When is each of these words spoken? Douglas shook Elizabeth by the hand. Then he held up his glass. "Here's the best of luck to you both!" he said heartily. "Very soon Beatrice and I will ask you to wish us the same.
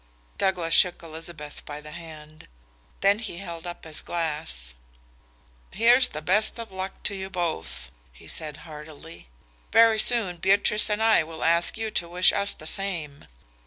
Douglas 0.39 0.73
shook 0.73 1.03
Elizabeth 1.03 1.63
by 1.63 1.79
the 1.79 1.91
hand. 1.91 2.47
Then 3.01 3.19
he 3.19 3.37
held 3.37 3.67
up 3.67 3.83
his 3.83 4.01
glass. 4.01 4.73
"Here's 5.69 6.09
the 6.09 6.23
best 6.23 6.57
of 6.57 6.71
luck 6.71 7.03
to 7.03 7.13
you 7.13 7.29
both!" 7.29 7.91
he 8.11 8.27
said 8.27 8.57
heartily. 8.65 9.29
"Very 9.71 9.99
soon 9.99 10.37
Beatrice 10.37 10.89
and 10.89 11.03
I 11.03 11.21
will 11.21 11.43
ask 11.43 11.77
you 11.77 11.91
to 11.91 12.09
wish 12.09 12.33
us 12.33 12.55
the 12.55 12.65
same. 12.65 13.25